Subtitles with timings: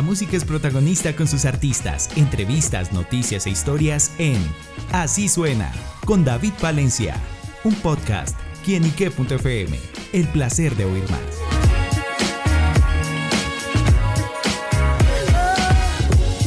[0.00, 4.38] La música es protagonista con sus artistas, entrevistas, noticias e historias en
[4.92, 5.70] Así Suena,
[6.06, 7.16] con David Valencia,
[7.64, 8.34] un podcast,
[8.64, 9.78] quienique.fm,
[10.14, 11.20] el placer de oír más.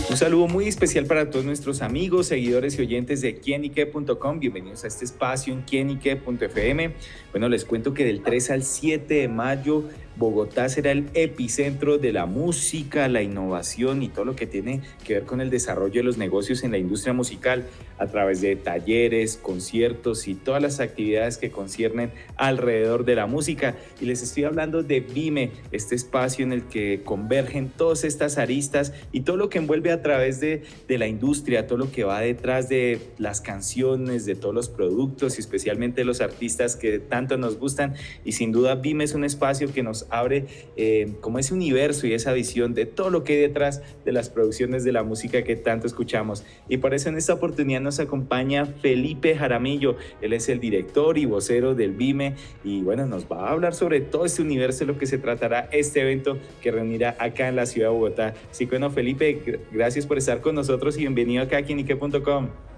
[0.09, 4.39] Un saludo muy especial para todos nuestros amigos, seguidores y oyentes de quienique.com.
[4.39, 6.93] Bienvenidos a este espacio en quienique.fm.
[7.31, 12.13] Bueno, les cuento que del 3 al 7 de mayo Bogotá será el epicentro de
[12.13, 16.03] la música, la innovación y todo lo que tiene que ver con el desarrollo de
[16.03, 17.65] los negocios en la industria musical
[17.97, 23.75] a través de talleres, conciertos y todas las actividades que conciernen alrededor de la música.
[24.01, 28.93] Y les estoy hablando de Vime, este espacio en el que convergen todas estas aristas
[29.11, 32.19] y todo lo que envuelve a través de, de la industria, todo lo que va
[32.21, 37.57] detrás de las canciones, de todos los productos y especialmente los artistas que tanto nos
[37.57, 37.95] gustan.
[38.25, 42.13] Y sin duda Vime es un espacio que nos abre eh, como ese universo y
[42.13, 45.55] esa visión de todo lo que hay detrás de las producciones de la música que
[45.55, 46.43] tanto escuchamos.
[46.69, 49.95] Y por eso en esta oportunidad nos acompaña Felipe Jaramillo.
[50.21, 54.01] Él es el director y vocero del BIME y bueno, nos va a hablar sobre
[54.01, 57.65] todo este universo de lo que se tratará este evento que reunirá acá en la
[57.65, 58.33] ciudad de Bogotá.
[58.51, 62.72] Así que bueno, Felipe, gracias por estar con nosotros y bienvenido acá a Quinique.com.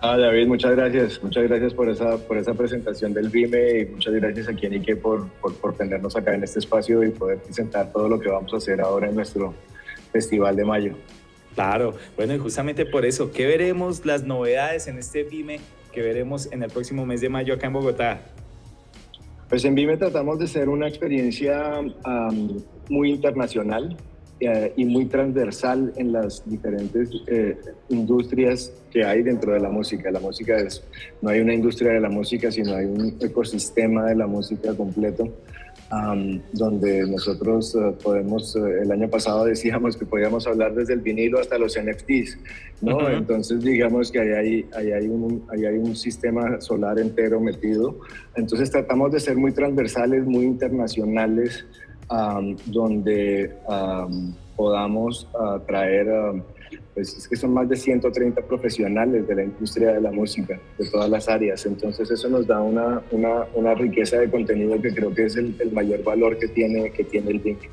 [0.00, 1.20] Ah, David, muchas gracias.
[1.22, 5.28] Muchas gracias por esa, por esa presentación del BIME y muchas gracias a Ike por,
[5.40, 8.58] por, por tenernos acá en este espacio y poder presentar todo lo que vamos a
[8.58, 9.54] hacer ahora en nuestro
[10.12, 10.92] Festival de Mayo.
[11.56, 15.58] Claro, bueno, y justamente por eso, ¿qué veremos las novedades en este BIME
[15.92, 18.20] que veremos en el próximo mes de mayo acá en Bogotá?
[19.48, 21.80] Pues en BIME tratamos de ser una experiencia
[22.88, 23.96] muy internacional.
[24.40, 27.58] Eh, y muy transversal en las diferentes eh,
[27.88, 30.12] industrias que hay dentro de la música.
[30.12, 30.84] La música es,
[31.20, 35.28] no hay una industria de la música, sino hay un ecosistema de la música completo.
[36.52, 41.58] donde nosotros eh, podemos, el año pasado decíamos que podíamos hablar desde el vinilo hasta
[41.58, 42.38] los NFTs,
[42.82, 43.08] ¿no?
[43.08, 47.98] Entonces digamos que ahí hay, ahí, hay un, ahí hay un sistema solar entero metido.
[48.36, 51.66] Entonces tratamos de ser muy transversales, muy internacionales,
[52.66, 53.54] donde
[54.58, 56.08] podamos uh, traer,
[56.92, 60.90] pues es que son más de 130 profesionales de la industria de la música, de
[60.90, 61.64] todas las áreas.
[61.64, 65.54] Entonces eso nos da una, una, una riqueza de contenido que creo que es el,
[65.60, 67.70] el, mayor valor que tiene, que tiene el BIME.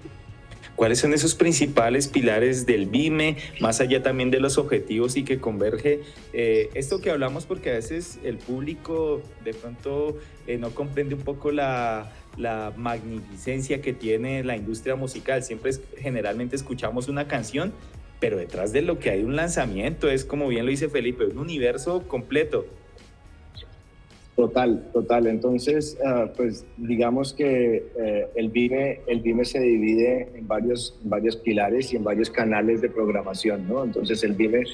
[0.76, 5.40] ¿Cuáles son esos principales pilares del BIME, más allá también de los objetivos y que
[5.40, 6.02] converge?
[6.34, 10.18] Eh, esto que hablamos porque a veces el público de pronto
[10.48, 15.44] eh, no comprende un poco la, la magnificencia que tiene la industria musical.
[15.44, 17.74] Siempre es, generalmente escuchamos una canción,
[18.20, 21.38] pero detrás de lo que hay un lanzamiento es, como bien lo dice Felipe, un
[21.38, 22.66] universo completo.
[24.36, 25.28] Total, total.
[25.28, 31.38] Entonces, uh, pues digamos que uh, el, BIME, el BIME se divide en varios, varios
[31.38, 33.86] pilares y en varios canales de programación, ¿no?
[33.86, 34.66] Entonces, el BIME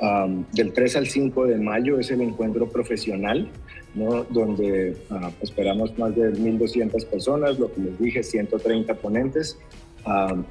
[0.00, 3.48] um, del 3 al 5 de mayo es el encuentro profesional,
[3.94, 4.24] ¿no?
[4.24, 9.58] Donde uh, esperamos más de 1.200 personas, lo que les dije, 130 ponentes.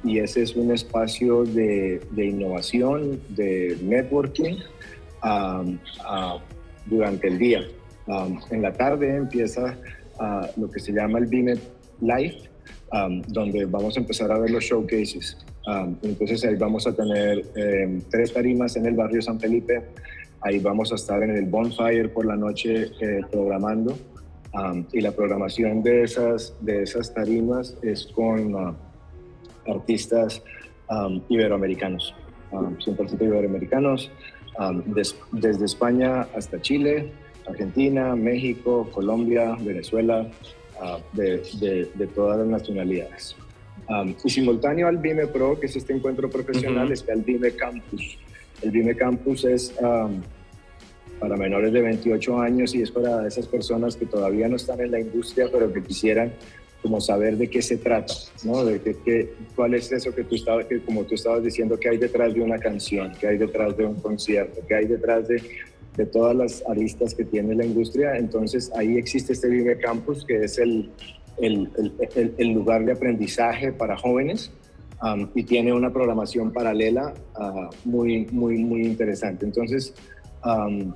[0.04, 4.58] y ese es un espacio de, de innovación, de networking
[6.86, 7.60] durante el día.
[8.08, 9.76] Um, en la tarde empieza
[10.18, 11.28] uh, lo que se llama el
[12.00, 12.38] Live,
[12.92, 15.36] um, donde vamos a empezar a ver los showcases.
[15.68, 19.82] Um, entonces ahí vamos a tener em, tres tarimas en el barrio San Felipe.
[20.40, 23.94] Ahí vamos a estar en el Bonfire por la noche eh, programando.
[24.92, 28.74] y la programación de esas, de esas tarimas es con uh,
[29.66, 30.42] artistas
[31.28, 32.14] iberoamericanos,
[32.50, 34.10] 100% iberoamericanos,
[35.32, 37.12] desde España hasta Chile,
[37.46, 40.26] Argentina, México, Colombia, Venezuela,
[40.80, 41.42] ah, de,
[41.94, 43.36] de, todas las nacionalidades.
[44.24, 48.18] Y simultáneo al BIME Pro, que es este encuentro profesional, está el BIME Campus.
[48.62, 49.74] El BIME Campus es
[51.18, 54.92] para menores de 28 años y es para esas personas que todavía no están en
[54.92, 56.32] la industria, pero que quisieran
[56.82, 58.64] como saber de qué se trata, ¿no?
[58.64, 61.98] De qué, cuál es eso que tú estabas, que como tú estabas diciendo, que hay
[61.98, 65.42] detrás de una canción, que hay detrás de un concierto, que hay detrás de
[65.98, 68.16] de todas las aristas que tiene la industria.
[68.16, 70.90] Entonces ahí existe este Vive Campus, que es el,
[71.40, 74.50] el, lugar de aprendizaje para jóvenes
[75.02, 79.46] um, y tiene una programación paralela uh, muy, muy, muy interesante.
[79.46, 79.94] Entonces,
[80.44, 80.92] um,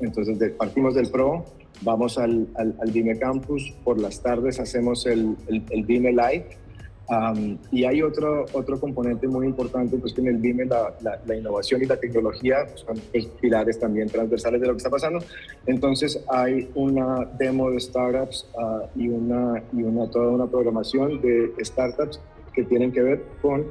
[0.00, 1.44] entonces partimos del PRO,
[1.82, 6.46] vamos al, al, al, Campus, por las tardes hacemos el, el, el Live,
[7.72, 10.94] y hay otro, otro componente muy importante, pues que en el BIME la,
[11.26, 15.18] la, innovación y la tecnología son pues, pilares también transversales de lo que está pasando.
[15.66, 21.52] Entonces hay una demo de startups ah, y, una, y una, toda una programación de
[21.64, 22.20] startups
[22.52, 23.66] que tienen que ver con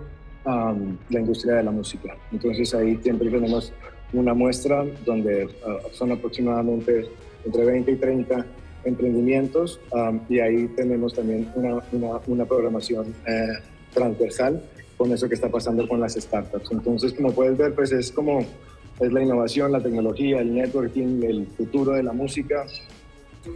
[0.46, 2.16] la industria de la música.
[2.32, 3.72] Entonces ahí siempre tenemos
[4.14, 7.06] una muestra donde ah, son aproximadamente
[7.46, 8.46] entre 20 y 30
[8.84, 9.80] emprendimientos
[10.28, 13.48] y ahí tenemos también una, una, programación eh,
[13.94, 14.64] transversal
[14.98, 16.72] con eso que está pasando con las startups.
[16.72, 18.46] Entonces, como puedes ver, pues es como
[19.00, 22.66] es la innovación, la tecnología, el networking, el futuro de la música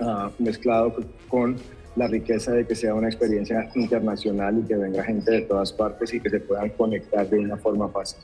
[0.02, 0.96] ah, mezclado
[1.28, 1.58] con
[1.96, 6.14] la riqueza de que sea una experiencia internacional y que venga gente de todas partes
[6.14, 8.20] y que se puedan conectar de una forma fácil.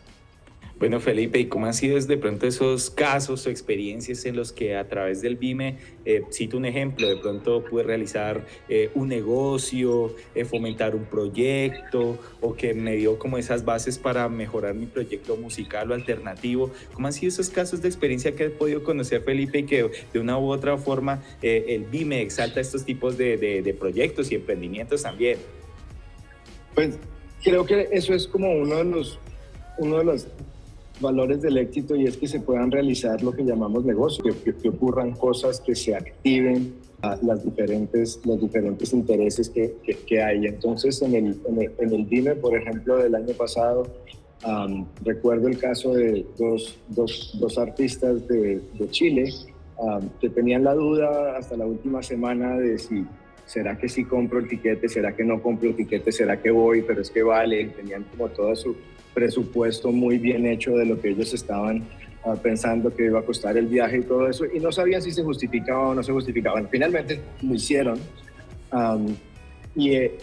[0.79, 4.77] Bueno, Felipe, ¿y cómo han sido de pronto esos casos o experiencias en los que
[4.77, 10.15] a través del BIME, eh, cito un ejemplo, de pronto pude realizar eh, un negocio,
[10.35, 15.35] eh, fomentar un proyecto o que me dio como esas bases para mejorar mi proyecto
[15.35, 16.71] musical o alternativo?
[16.93, 20.19] ¿Cómo han sido esos casos de experiencia que he podido conocer, Felipe, y que de
[20.19, 25.39] una u otra forma el BIME exalta estos tipos de, de proyectos y emprendimientos también?
[26.73, 26.97] Pues
[27.43, 29.19] creo que eso es como uno de los
[29.79, 30.27] uno de los
[30.99, 35.11] valores del éxito y es que se puedan realizar lo que llamamos negocios, que, ocurran
[35.11, 39.75] cosas que se activen a las diferentes, los diferentes intereses que,
[40.05, 40.45] que, hay.
[40.45, 41.39] Entonces, en el,
[41.77, 43.87] en el, DIME, por ejemplo, del año pasado,
[45.03, 49.33] recuerdo el caso de dos, dos, dos artistas de, de Chile
[50.19, 53.05] que tenían la duda hasta la última semana de si
[53.45, 54.87] ¿será que sí compro el tiquete?
[54.87, 56.11] ¿Será que no compro el tiquete?
[56.11, 56.83] ¿Será que voy?
[56.83, 57.65] Pero es que vale.
[57.69, 58.75] Tenían como toda su,
[59.13, 61.83] presupuesto muy bien hecho de lo que ellos estaban
[62.23, 65.11] ah, pensando que iba a costar el viaje y todo eso, y no sabían si
[65.11, 66.61] se justificaba o no se justificaba.
[66.69, 67.99] Finalmente lo hicieron
[69.75, 70.17] y eh,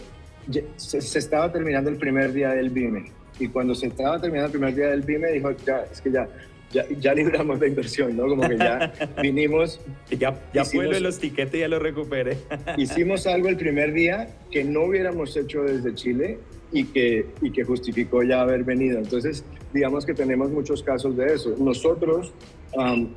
[0.75, 3.11] se, estaba terminando el primer día del BIME.
[3.39, 6.27] Y cuando se estaba terminando el primer día del BIME, dijo, ya, es que ya,
[6.71, 8.27] ya, ya libramos la inversión, ¿no?
[8.27, 9.79] Como que ya vinimos.
[10.09, 12.37] ya ya de los tiquetes, ya lo recuperé.
[12.77, 16.39] hicimos algo el primer día que no hubiéramos hecho desde Chile
[16.71, 18.99] y que, y que justificó ya haber venido.
[18.99, 19.43] Entonces,
[19.73, 21.55] digamos que tenemos muchos casos de eso.
[21.57, 22.33] Nosotros,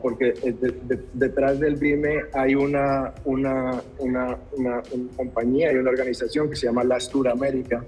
[0.00, 0.54] porque eh,
[1.12, 4.82] detrás del BIME hay una, una, una, una,
[5.16, 7.84] compañía y una organización que se llama Lastur América,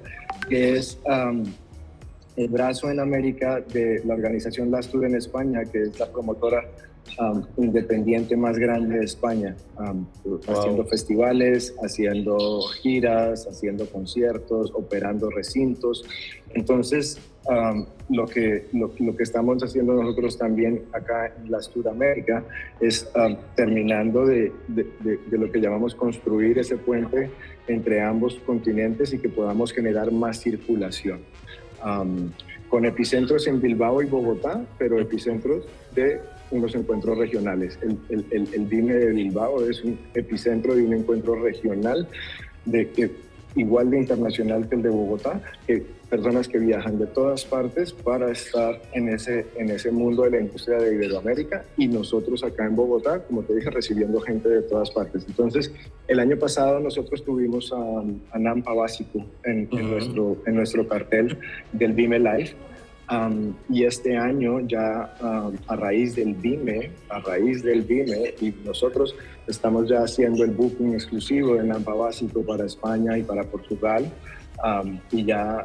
[0.49, 0.99] que es
[2.37, 6.64] el brazo en América de la organización Lastur en España, que es la promotora
[7.56, 9.55] independiente más grande de España,
[10.46, 16.05] haciendo festivales, haciendo giras, haciendo conciertos, operando recintos.
[16.55, 17.19] Entonces,
[18.08, 22.44] lo, que, lo, que estamos haciendo nosotros también acá en la Sudamérica
[22.81, 23.11] es
[23.56, 27.31] terminando de, de, de, lo que llamamos construir ese puente
[27.67, 31.20] entre ambos continentes y que podamos generar más circulación.
[32.69, 35.64] Con epicentros en Bilbao y Bogotá, pero epicentros
[35.94, 36.20] de
[36.50, 37.79] unos encuentros regionales.
[37.82, 42.08] El, el, de Bilbao es un epicentro de un encuentro regional
[42.64, 43.11] de que
[43.55, 48.31] igual de internacional que el de Bogotá, que personas que viajan de todas partes para
[48.31, 52.77] estar en ese, en ese mundo de la industria de Iberoamérica y nosotros acá en
[52.77, 55.25] Bogotá, como te dije, recibiendo gente de todas partes.
[55.27, 55.73] Entonces,
[56.09, 61.39] el año pasado nosotros tuvimos a, a Nampa Básico en, en, nuestro, en nuestro cartel
[61.73, 62.53] del Dime Live
[63.69, 65.14] y este año ya
[65.67, 69.14] a raíz del BIME, a raíz del BIME, y nosotros
[69.47, 74.11] estamos ya haciendo el booking exclusivo de Nampa Básico para España y para Portugal.
[75.11, 75.64] y ya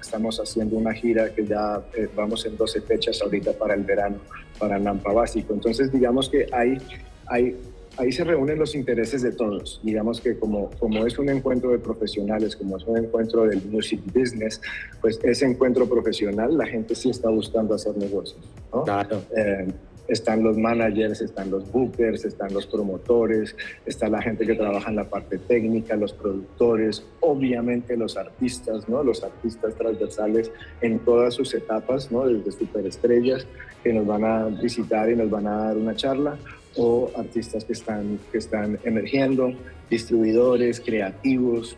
[0.00, 4.18] estamos haciendo una gira que ya eh, vamos en 12 fechas ahorita para el verano,
[4.58, 5.52] para Nampa Básico.
[5.52, 6.78] Entonces, digamos que hay,
[7.26, 7.56] hay
[7.96, 9.80] ahí se reúnen los intereses de todos.
[9.82, 14.00] Digamos que como, como es un encuentro de profesionales, como es un encuentro del music
[14.12, 14.60] business,
[15.00, 18.40] pues ese encuentro profesional, la gente sí está buscando hacer negocios.
[18.84, 19.22] Claro.
[19.36, 19.66] Eh,
[20.08, 24.96] están los managers, están los bookers, están los promotores, está la gente que trabaja en
[24.96, 29.02] la parte técnica, los productores, obviamente los artistas, ¿no?
[29.02, 32.26] Los artistas transversales en todas sus etapas, ¿no?
[32.26, 33.46] Desde superestrellas
[33.82, 36.36] que nos van a visitar y nos van a dar una charla
[36.76, 39.52] o artistas que están, que están emergiendo,
[39.90, 41.76] distribuidores, creativos.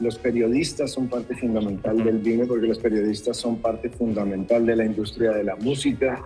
[0.00, 4.84] los periodistas son parte fundamental del BIME porque los periodistas son parte fundamental de la
[4.84, 6.22] industria de la música.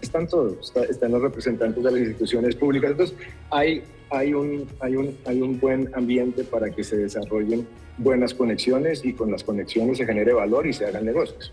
[0.00, 2.90] Están todos, están los representantes de las instituciones públicas.
[2.92, 3.16] Entonces,
[3.50, 7.66] hay, hay, un, hay, un, hay un buen ambiente para que se desarrollen
[7.98, 11.52] buenas conexiones y con las conexiones se genere valor y se hagan negocios.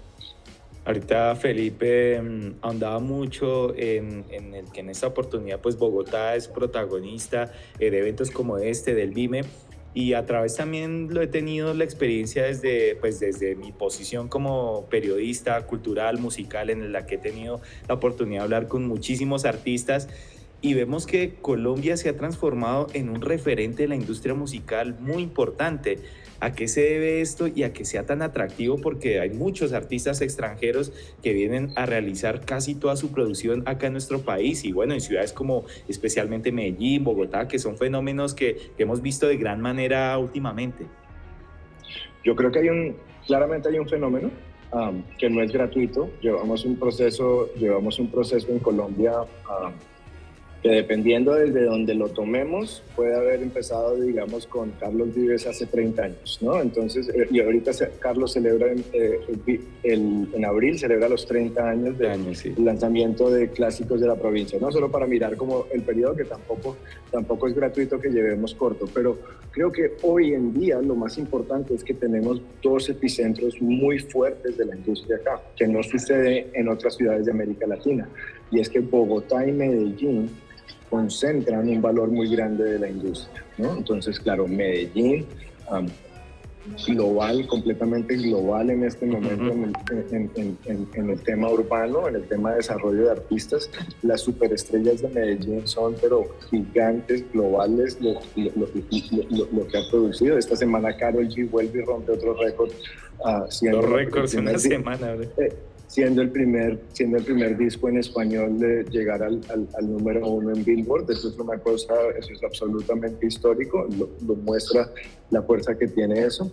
[0.86, 7.52] Ahorita Felipe mm, ahondaba mucho en, el que en esta oportunidad pues Bogotá es protagonista
[7.78, 9.42] de eventos como este del BIME
[9.98, 14.86] y a través también lo he tenido la experiencia desde, pues desde mi posición como
[14.92, 20.08] periodista cultural, musical, en la que he tenido la oportunidad de hablar con muchísimos artistas
[20.62, 25.22] y vemos que Colombia se ha transformado en un referente de la industria musical muy
[25.22, 26.00] importante.
[26.40, 28.78] ¿A qué se debe esto y a que sea tan atractivo?
[28.78, 33.94] Porque hay muchos artistas extranjeros que vienen a realizar casi toda su producción acá en
[33.94, 39.02] nuestro país y bueno, en ciudades como especialmente Medellín, Bogotá, que son fenómenos que, hemos
[39.02, 40.86] visto de gran manera últimamente.
[42.24, 42.96] Yo creo que hay un,
[43.26, 44.30] claramente hay un fenómeno
[44.72, 46.10] um, que no es gratuito.
[46.22, 49.74] Llevamos un proceso, llevamos un proceso en Colombia um,
[50.68, 56.04] que dependiendo desde donde lo tomemos, puede haber empezado, digamos, con Carlos Vives hace 30
[56.04, 56.60] años, ¿no?
[56.60, 62.36] Entonces, eh, y ahorita Carlos celebra, en, eh, en abril, celebra los 30 años del
[62.58, 66.76] lanzamiento de clásicos de la provincia, no solo para mirar como el periodo que tampoco,
[67.12, 69.18] tampoco es gratuito que llevemos corto, pero
[69.52, 74.58] creo que hoy en día lo más importante es que tenemos dos epicentros muy fuertes
[74.58, 78.10] de la industria acá, que no sucede en otras ciudades de América Latina,
[78.52, 80.30] y es que Bogotá y Medellín
[80.90, 83.44] concentran un valor muy grande de la industria.
[83.58, 83.76] ¿no?
[83.76, 85.26] Entonces, claro, Medellín,
[86.86, 93.06] global, completamente global en este momento en, el, tema urbano, en el tema de desarrollo
[93.06, 93.70] de artistas.
[94.02, 100.38] Las superestrellas de Medellín son, pero gigantes, globales, lo, que ha producido.
[100.38, 102.72] Esta semana Carol G vuelve y rompe otro récord.
[103.20, 105.14] Uh, Dos récords en una semana.
[105.38, 105.54] Eh,
[105.88, 110.54] siendo el primer, siendo el primer disco en español de llegar al, al, número uno
[110.54, 111.10] en Billboard.
[111.10, 114.90] Eso es una cosa, eso es absolutamente histórico, lo, muestra
[115.32, 116.52] la fuerza que tiene eso.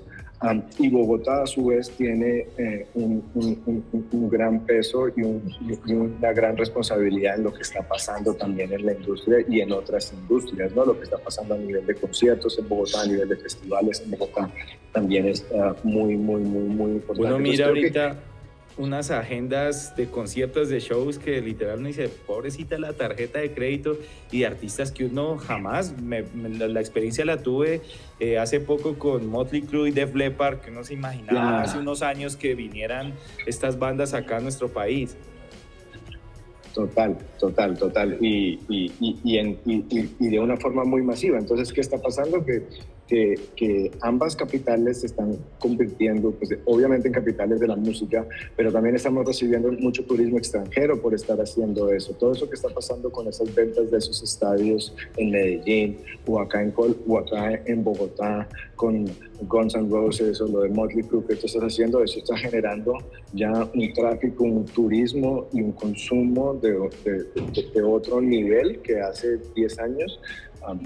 [0.78, 5.22] y Bogotá a su vez tiene eh, un, un, un, gran peso y,
[5.92, 10.12] una gran responsabilidad en lo que está pasando también en la industria y en otras
[10.12, 10.84] industrias, ¿no?
[10.84, 14.12] Lo que está pasando a nivel de conciertos en Bogotá, a nivel de festivales en
[14.12, 14.48] Bogotá,
[14.92, 15.44] también es
[15.82, 17.28] muy, muy, muy, muy importante.
[17.28, 18.16] Uno mira ahorita
[18.76, 23.96] unas agendas de conciertos, de shows que literal no dice, pobrecita la tarjeta de crédito
[24.32, 27.82] y de artistas que uno jamás, la, experiencia la tuve
[28.20, 32.02] eh, hace poco con Motley Crue y Def Leppard, que uno se imaginaba hace unos
[32.02, 33.14] años que vinieran
[33.46, 35.16] estas bandas acá a nuestro país.
[36.74, 38.18] Total, total, total.
[38.20, 41.38] Y, y, y, y, de una forma muy masiva.
[41.38, 42.44] Entonces, ¿qué está pasando?
[42.44, 42.64] Que
[43.06, 48.96] que, ambas capitales se están convirtiendo, pues, obviamente en capitales de la música, pero también
[48.96, 52.14] estamos recibiendo mucho turismo extranjero por estar haciendo eso.
[52.14, 56.62] Todo eso que está pasando con esas ventas de esos estadios en Medellín o acá
[56.62, 59.04] en, o acá en Bogotá con
[59.42, 62.99] Guns N' Roses o lo de Motley Crue que estás haciendo, eso está generando
[63.32, 66.73] ya un tráfico, un turismo y un consumo de,
[67.04, 70.20] de, de otro nivel que hace 10 años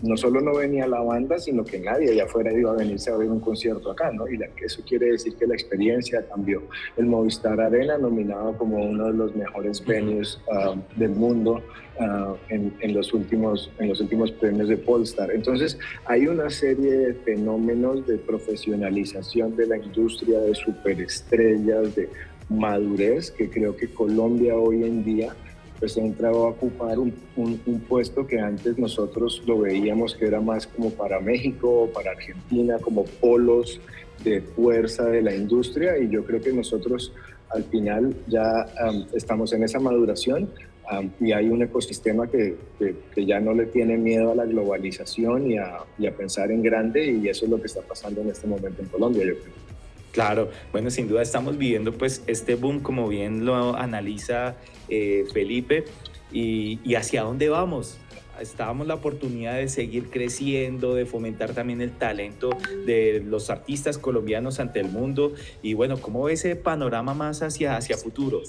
[0.03, 3.17] no solo no venía la banda, sino que nadie allá afuera iba a venirse a
[3.17, 4.29] ver un concierto acá, ¿no?
[4.29, 6.63] Y eso quiere decir que la experiencia cambió.
[6.97, 11.63] El Movistar Arena, nominado como uno de los mejores venues ah, del mundo
[12.01, 15.31] ah, en, en, los últimos, en los últimos premios de Polestar.
[15.31, 22.09] Entonces, hay una serie de fenómenos de profesionalización de la industria, de superestrellas, de
[22.49, 25.35] madurez, que creo que Colombia hoy en día
[25.79, 30.41] pues ha entrado a ocupar un, un, puesto que antes nosotros lo veíamos que era
[30.41, 33.81] más como para México, para Argentina, como polos
[34.25, 37.13] de fuerza de la industria y yo creo que nosotros
[37.51, 38.67] al final ya
[39.15, 40.51] estamos en esa maduración
[41.21, 45.59] y hay un ecosistema que, que, ya no le tiene miedo a la globalización y
[45.59, 48.47] a, y a pensar en grande y eso es lo que está pasando en este
[48.47, 49.68] momento en Colombia, yo creo.
[50.12, 54.57] Claro, bueno, sin duda estamos viviendo pues este boom, como bien lo analiza
[54.88, 55.85] eh, Felipe,
[56.33, 57.99] y, hacia dónde vamos.
[58.41, 62.50] Estábamos la oportunidad de seguir creciendo, de fomentar también el talento
[62.87, 65.33] de los artistas colombianos ante el mundo.
[65.61, 68.43] Y bueno, ¿cómo ve ese panorama más hacia, hacia futuro?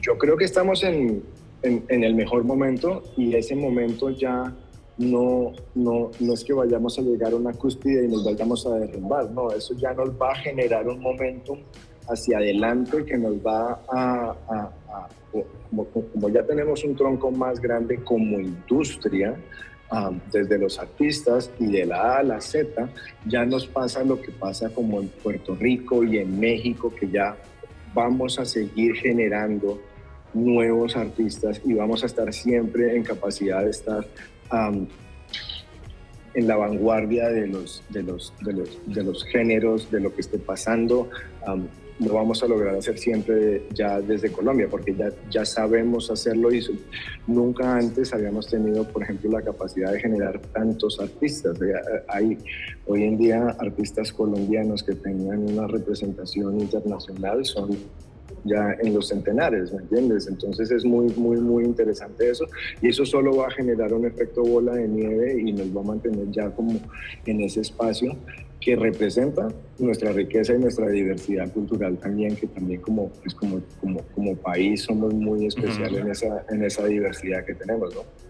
[0.00, 1.24] Yo creo que estamos en,
[1.62, 4.54] en el mejor momento y ese momento ya
[4.98, 8.76] no, no, no es que vayamos a llegar a una cúspide y nos vayamos a
[8.78, 11.58] derrumbar, no, eso ya nos va a generar un momentum
[12.08, 14.70] hacia adelante que nos va a,
[15.70, 19.36] como, ya tenemos un tronco más grande como industria,
[19.90, 22.88] ah, desde los artistas y de la A a la Z,
[23.26, 27.36] ya nos pasa lo que pasa como en Puerto Rico y en México, que ya
[27.94, 29.80] vamos a seguir generando
[30.32, 34.06] nuevos artistas y vamos a estar siempre en capacidad de estar
[36.36, 40.20] en la vanguardia de los, de, los, de, los, de los géneros, de lo que
[40.20, 41.08] esté pasando.
[41.98, 46.62] lo vamos a lograr hacer siempre ya desde Colombia, porque ya, ya sabemos hacerlo y
[47.26, 51.58] nunca antes habíamos tenido, por ejemplo, la capacidad de generar tantos artistas.
[52.08, 52.36] Hay
[52.86, 57.78] hoy en día artistas colombianos que tengan una representación internacional, son
[58.46, 60.28] ya en los centenares, ¿me entiendes?
[60.28, 62.46] Entonces es muy, muy, muy interesante eso
[62.80, 65.84] y eso solo va a generar un efecto bola de nieve y nos va a
[65.84, 66.78] mantener ya como
[67.26, 68.16] en ese espacio
[68.60, 69.48] que representa
[69.78, 74.82] nuestra riqueza y nuestra diversidad cultural también, que también como, pues como, como, como país
[74.82, 78.25] somos muy especiales en, esa, en esa diversidad que tenemos, ¿no?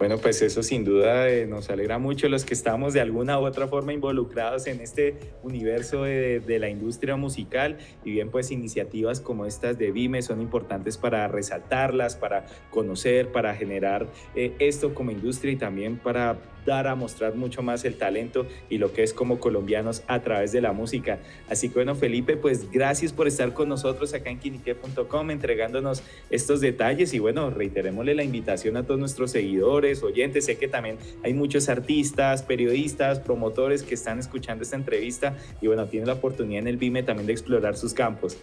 [0.00, 3.44] Bueno, pues eso sin duda eh, nos alegra mucho los que estamos de alguna u
[3.44, 7.76] otra forma involucrados en este universo de, la industria musical.
[8.02, 13.54] Y bien pues iniciativas como estas de Vime son importantes para resaltarlas, para conocer, para
[13.54, 18.46] generar eh, esto como industria y también para dar a mostrar mucho más el talento
[18.68, 21.18] y lo que es como colombianos a través de la música.
[21.48, 26.60] Así que bueno, Felipe, pues gracias por estar con nosotros acá en quinique.com entregándonos estos
[26.60, 30.44] detalles y bueno, reiterémosle la invitación a todos nuestros seguidores, oyentes.
[30.44, 35.86] Sé que también hay muchos artistas, periodistas, promotores que están escuchando esta entrevista y bueno,
[35.86, 38.38] tienen la oportunidad en el BIME también de explorar sus campos.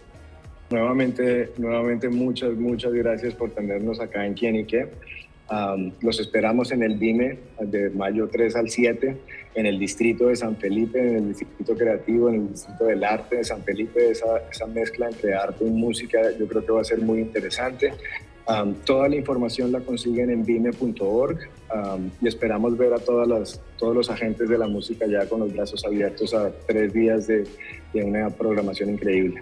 [0.70, 4.88] Nuevamente, nuevamente muchas, muchas gracias por tenernos acá en Quienique
[6.00, 9.16] los esperamos en el BIME de mayo 3 al 7,
[9.54, 13.36] en el distrito de San Felipe, en el distrito creativo, en el distrito del arte
[13.36, 14.10] de San Felipe.
[14.10, 17.92] Esa, esa mezcla entre arte y música yo creo que va a ser muy interesante.
[18.84, 21.38] toda la información la consiguen en bime.org
[22.20, 25.52] y esperamos ver a todas las, todos los agentes de la música ya con los
[25.52, 27.44] brazos abiertos a tres días de,
[27.94, 29.40] de una programación increíble.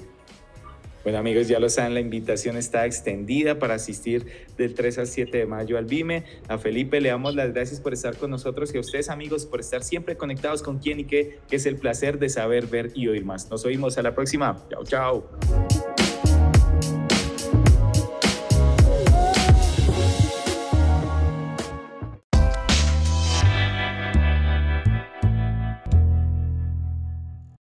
[1.06, 5.38] Bueno amigos, ya lo saben, la invitación está extendida para asistir del 3 al 7
[5.38, 6.24] de mayo al BIME.
[6.48, 9.60] A Felipe le damos las gracias por estar con nosotros y a ustedes amigos por
[9.60, 13.06] estar siempre conectados con quién y qué, que es el placer de saber, ver y
[13.06, 13.48] oír más.
[13.52, 14.56] Nos oímos a la próxima.
[14.68, 15.30] Chao, chao.